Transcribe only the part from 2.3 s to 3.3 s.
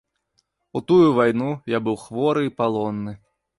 і палонны.